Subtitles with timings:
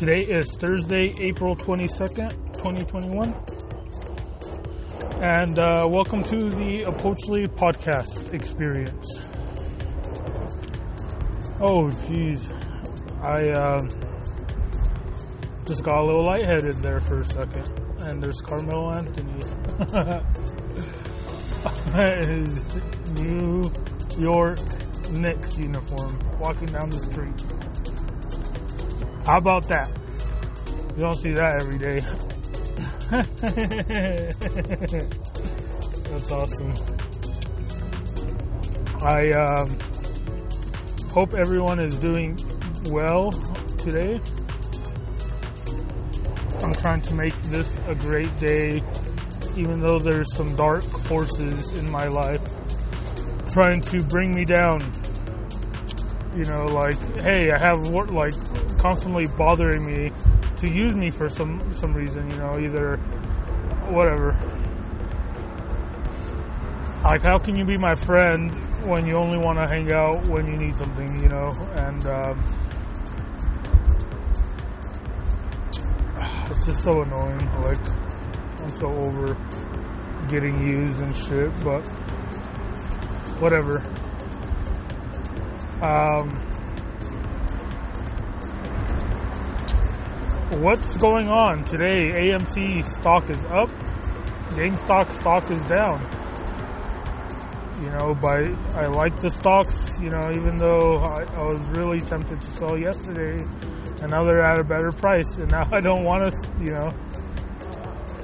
[0.00, 3.34] Today is Thursday, April 22nd, 2021.
[5.22, 9.06] And uh, welcome to the Opochtli podcast experience.
[11.60, 12.50] Oh, jeez.
[13.20, 13.86] I uh,
[15.66, 17.70] just got a little lightheaded there for a second.
[17.98, 19.34] And there's Carmelo Anthony.
[22.26, 22.74] His
[23.20, 23.70] New
[24.18, 24.60] York
[25.10, 27.44] Knicks uniform walking down the street.
[29.30, 29.99] How about that?
[30.96, 32.00] You don't see that every day.
[36.10, 36.74] That's awesome.
[39.02, 39.78] I um,
[41.08, 42.38] hope everyone is doing
[42.86, 43.30] well
[43.78, 44.20] today.
[46.62, 48.82] I'm trying to make this a great day,
[49.56, 52.42] even though there's some dark forces in my life
[53.46, 54.80] trying to bring me down.
[56.36, 58.34] You know, like, hey, I have like,
[58.78, 60.09] constantly bothering me
[60.60, 62.30] to use me for some some reason.
[62.30, 62.96] You know, either
[63.88, 64.32] whatever.
[67.02, 68.50] Like, how can you be my friend
[68.86, 71.18] when you only want to hang out when you need something?
[71.22, 72.44] You know, and um,
[76.50, 77.40] it's just so annoying.
[77.62, 77.88] Like,
[78.60, 79.34] I'm so over
[80.28, 81.88] getting used and shit, but
[83.40, 83.78] whatever.
[85.82, 86.49] Um,
[90.58, 92.12] what's going on today?
[92.12, 93.68] AMC stock is up,
[94.50, 96.00] GameStop stock is down.
[97.82, 99.98] You know, but I like the stocks.
[100.02, 103.40] You know, even though I, I was really tempted to sell yesterday,
[104.02, 106.48] and now they're at a better price, and now I don't want to.
[106.60, 106.88] You know,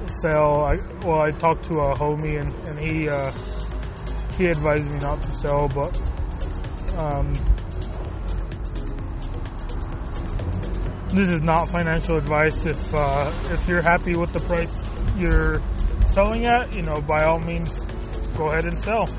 [0.07, 0.61] sell.
[0.61, 0.75] I,
[1.05, 3.09] well, I talked to a homie, and and he.
[3.09, 3.31] Uh,
[4.37, 5.97] he advised me not to sell, but
[6.95, 7.33] um,
[11.17, 12.67] this is not financial advice.
[12.67, 14.73] If uh, if you're happy with the price
[15.17, 15.59] you're
[16.05, 17.79] selling at, you know, by all means,
[18.37, 19.09] go ahead and sell.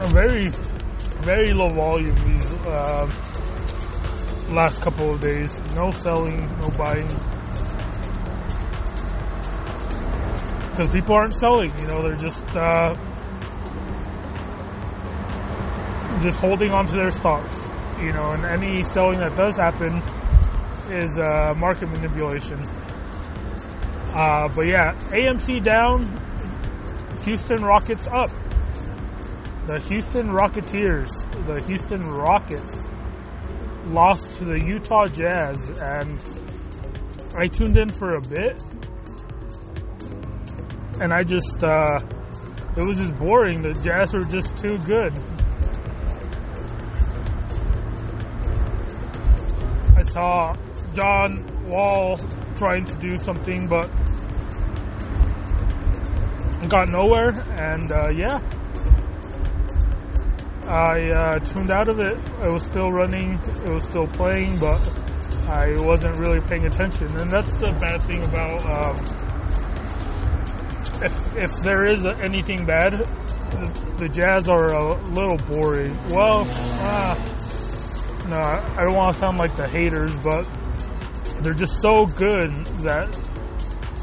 [0.00, 0.48] A very,
[1.20, 2.16] very low volume.
[2.28, 2.52] These.
[2.66, 3.10] Uh,
[4.52, 5.60] last couple of days.
[5.74, 7.08] No selling, no buying.
[10.72, 12.94] Because people aren't selling, you know, they're just uh,
[16.22, 17.68] just holding on to their stocks,
[18.00, 20.02] you know, and any selling that does happen
[20.90, 22.58] is uh, market manipulation.
[24.14, 26.06] Uh, but yeah, AMC down,
[27.24, 28.30] Houston Rockets up.
[29.66, 32.88] The Houston Rocketeers, the Houston Rockets
[33.86, 36.22] lost to the Utah Jazz, and
[37.36, 38.62] I tuned in for a bit,
[41.00, 41.98] and I just, uh,
[42.76, 43.62] it was just boring.
[43.62, 45.12] The Jazz were just too good.
[49.96, 50.54] I saw
[50.94, 52.18] John Wall
[52.56, 53.90] trying to do something, but
[56.68, 57.30] got nowhere,
[57.60, 58.40] and uh, yeah.
[60.66, 62.16] I uh, tuned out of it.
[62.16, 64.80] It was still running, it was still playing, but
[65.48, 67.08] I wasn't really paying attention.
[67.20, 69.31] And that's the bad thing about um,
[71.04, 75.96] if if there is anything bad, the, the Jazz are a little boring.
[76.10, 77.14] Well, uh,
[78.28, 80.44] no, I don't want to sound like the haters, but
[81.42, 82.54] they're just so good
[82.86, 83.18] that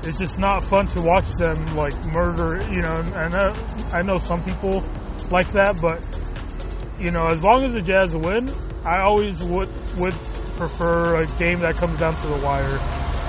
[0.04, 2.62] it's just not fun to watch them like murder.
[2.72, 4.84] You know, and I, I know some people
[5.32, 6.06] like that, but
[7.00, 8.50] you know, as long as the Jazz win,
[8.84, 10.16] I always would would
[10.58, 12.80] prefer a game that comes down to the wire.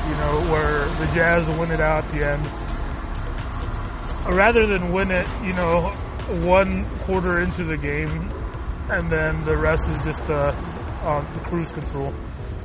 [0.09, 2.50] You know, where the Jazz win it out at the end,
[4.35, 5.27] rather than win it.
[5.43, 5.93] You know,
[6.47, 8.31] one quarter into the game,
[8.91, 10.53] and then the rest is just uh,
[11.03, 12.15] uh, the cruise control.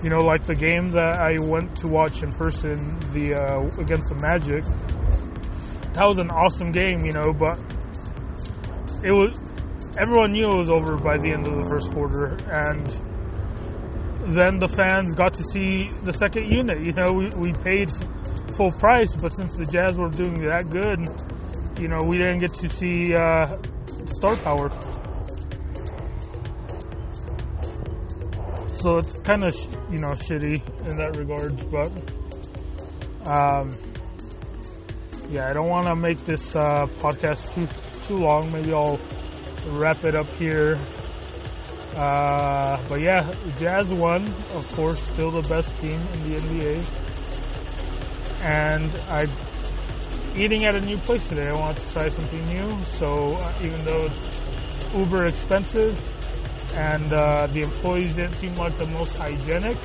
[0.04, 4.10] You know, like the game that I went to watch in person, the uh, against
[4.10, 4.64] the Magic.
[5.94, 7.58] That was an awesome game, you know, but
[9.04, 9.40] it was
[9.98, 12.86] everyone knew it was over by the end of the first quarter, and
[14.36, 16.86] then the fans got to see the second unit.
[16.86, 17.90] You know, we, we paid
[18.56, 21.00] full price, but since the Jazz were doing that good,
[21.80, 23.58] you know, we didn't get to see uh,
[24.06, 24.70] star power.
[28.82, 31.92] So it's kind of sh- you know shitty in that regard, but
[33.28, 33.72] um,
[35.30, 37.68] yeah, I don't want to make this uh, podcast too
[38.08, 38.52] too long.
[38.52, 39.00] Maybe I'll
[39.70, 40.76] wrap it up here.
[41.96, 46.86] Uh, but yeah, Jazz won, of course, still the best team in the NBA.
[48.42, 49.26] And I
[50.38, 51.50] eating at a new place today.
[51.52, 52.84] I wanted to try something new.
[52.84, 55.98] So uh, even though it's uber expensive
[56.76, 59.78] and uh, the employees didn't seem like the most hygienic,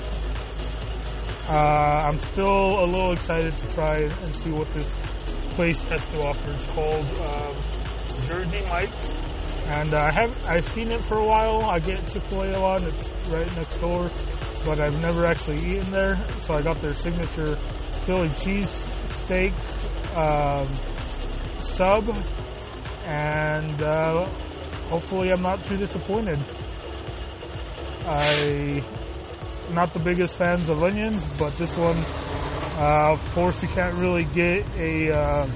[1.48, 5.00] uh, I'm still a little excited to try and see what this
[5.50, 6.52] place has to offer.
[6.52, 7.56] It's called um,
[8.26, 9.08] Jersey Mike's,
[9.66, 11.62] and uh, I have I've seen it for a while.
[11.62, 12.82] I get Chick Fil A a lot.
[12.82, 14.10] It's right next door,
[14.64, 16.16] but I've never actually eaten there.
[16.38, 17.56] So I got their signature
[18.06, 19.52] Philly cheese steak
[20.14, 20.72] um,
[21.62, 22.08] sub,
[23.06, 24.24] and uh,
[24.88, 26.38] hopefully I'm not too disappointed.
[28.06, 28.82] I
[29.72, 31.96] not the biggest fans of onions, but this one,
[32.78, 35.48] uh, of course, you can't really get a, uh,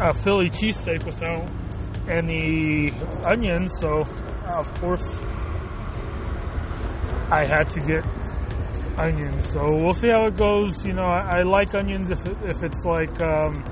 [0.00, 1.48] a Philly cheesesteak without
[2.08, 2.92] any
[3.24, 3.72] onions.
[3.80, 4.02] So,
[4.46, 5.20] of course,
[7.30, 8.04] I had to get
[8.98, 9.48] onions.
[9.50, 10.86] So we'll see how it goes.
[10.86, 13.20] You know, I, I like onions if it, if it's like.
[13.20, 13.64] Um,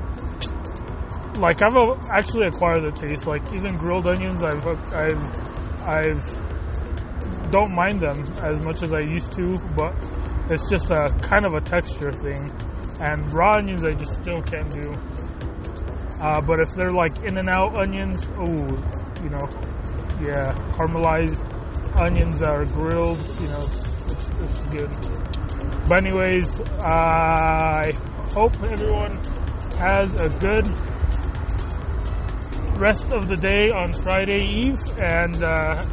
[1.39, 1.77] like I've
[2.11, 3.27] actually acquired the taste.
[3.27, 9.33] Like even grilled onions, I've I've I've don't mind them as much as I used
[9.33, 9.95] to, but
[10.51, 12.51] it's just a kind of a texture thing.
[13.01, 14.93] And raw onions, I just still can't do.
[16.21, 18.45] Uh, but if they're like in and out onions, oh,
[19.23, 19.49] you know,
[20.21, 21.41] yeah, caramelized
[21.99, 24.00] onions that are grilled, you know, it's,
[24.43, 24.91] it's good.
[25.89, 27.93] But anyways, I
[28.33, 29.21] hope everyone
[29.79, 30.67] has a good
[32.79, 35.85] rest of the day on Friday Eve, and uh,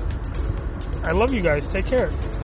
[1.04, 1.68] I love you guys.
[1.68, 2.10] Take care.